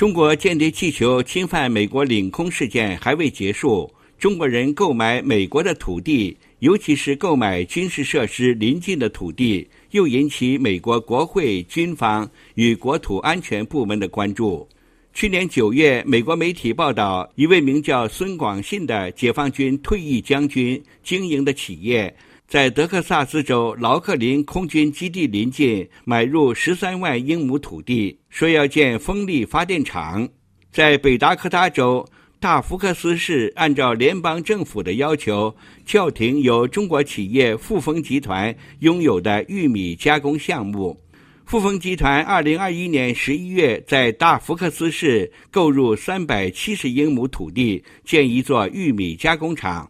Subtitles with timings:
[0.00, 14.66] 中国间谍气球侵犯美国领空事件还未结束，中国人购买美国的土地，尤其是购买军事设施临近的土地，又引起美国国会、军方与国土安全部门的关注。
[15.12, 22.16] 去年九月，美国媒体报道，一位名叫孙广信的解放军退役将军经营的企业。
[22.50, 30.28] 在德克萨斯州劳克林空军基地临近买入十三万英亩土地，说要建风力发电厂。
[30.72, 32.04] 在北达科他州
[32.40, 35.54] 大福克斯市，按照联邦政府的要求，
[35.86, 41.00] 叫停由中国企业富丰集团拥有的玉米加工项目。
[41.46, 49.88] 富丰集团二零二一年十一月在大福克斯市购入三百七十英亩土地，建一座玉米加工厂。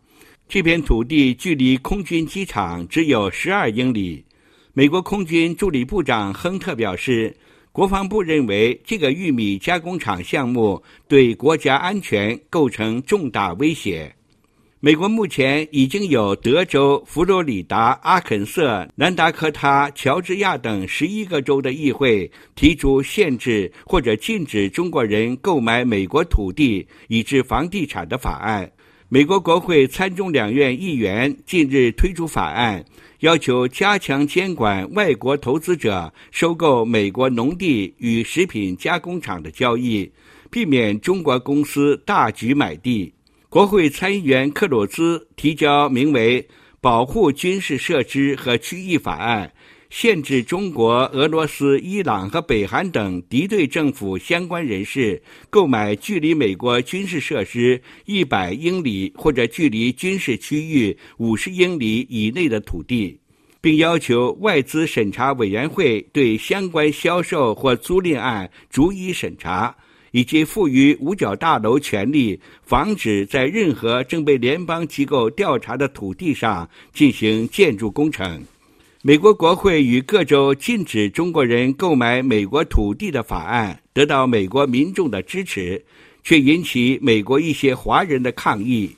[0.51, 4.25] 这片土地距离空军机场只有十二英里。
[4.73, 7.33] 美国空军助理部长亨特表示，
[7.71, 14.13] 国防部认为这个玉米加工厂项目对国家安全构成重大威胁。
[14.81, 28.69] 美国目前已经有德州、佛罗里达、阿肯色、南达科他、乔治亚等十一个州的议会提出限制或者禁止中国人购买美国土地以致房地产的法案。
[29.13, 32.85] 美国国会参众两院议员近日推出法案，
[33.19, 40.09] 要求加强监管外国投资者收购美国农地与食品加工厂的交易，
[40.49, 43.13] 避免中国公司大举买地。
[43.49, 46.41] 国会参议员克鲁兹提交名为
[46.81, 49.49] 《保护军事设施和区域法案》。
[49.91, 63.19] 限制中国、俄罗斯、伊朗和北韩等敌对政府相关人士购买距离美国军事设施一百英里或者距离军事区域五十英里以内的土地，
[63.61, 69.75] 并要求外资审查委员会对相关销售或租赁案逐一审查，
[70.13, 78.41] 以及赋予五角大楼权利，防止在任何正被联邦机构调查的土地上进行建筑工程。
[79.03, 85.83] 美国国会与各州禁止中国人购买美国土地的法案得到美国民众的支持，
[86.23, 88.95] 却引起美国一些华人的抗议。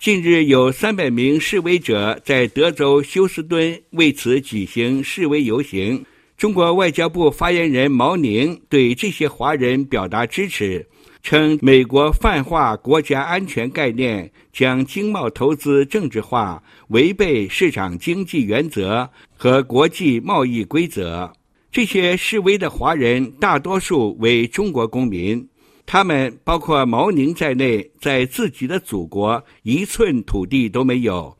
[0.00, 6.04] 近日，有三百名示威者在德州休斯敦为此举行示威游行。
[6.36, 10.84] 中国外交部发言人毛宁对这些华人表达支持。
[11.26, 21.32] 称美国泛化国家安全概念，将经贸投资政治化，违背市场经济原则和国际贸易规则。
[21.72, 25.44] 这些示威的华人大多数为中国公民，
[25.84, 31.36] 他们包括毛宁在内，在自己的祖国一寸土地都没有。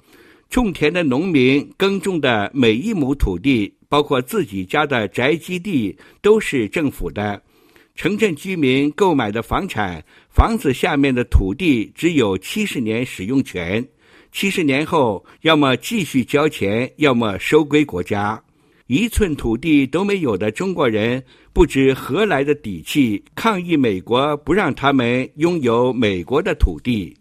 [0.51, 7.41] 种田的农民耕种的每一亩土地，包括自己家的宅基地，都是政府的。
[7.97, 13.83] 城镇居民购买的房产，房子下面的土地只有七十年使用权，
[14.31, 18.41] 七十年后要么继续交钱，要么收归国家。
[18.87, 21.25] 一寸土地都没有的中国人，
[21.55, 27.17] 不知何来的底气抗议美国不让他们拥有美国的土地。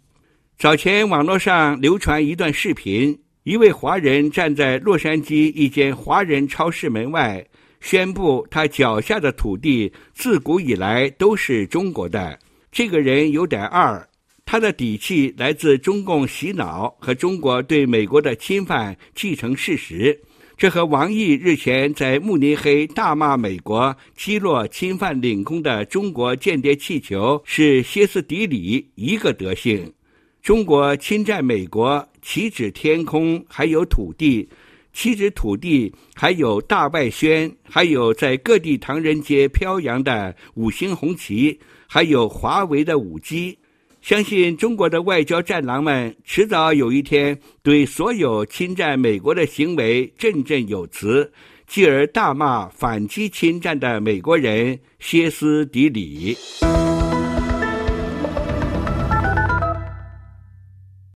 [0.58, 7.44] 早前网络上流传一段视频，一位华人站在洛杉矶一间华人超市门外。
[7.86, 12.40] 宣布他脚下的土地自古以来都是中国的。
[12.72, 14.04] 这个人有点二，
[14.44, 20.20] 他的底气来自中共洗脑和中国对美国的侵犯既成事实。
[20.58, 29.94] 这和王毅日前在慕尼黑大骂美国击落侵犯领空的中国间谍气球是歇斯底里一个德性。
[30.42, 34.50] 中国侵占美国，岂止天空，还有土地。
[34.96, 43.60] 岂止土地，还有大外宣，还有在各地唐人街飘扬的五星红旗，还有华为的五 G。
[44.02, 51.30] 相信中国的外交战狼们迟早有一天对所有侵占美国的行为振振有词，
[51.68, 56.38] 继而大骂反击侵占的美国人歇斯底里。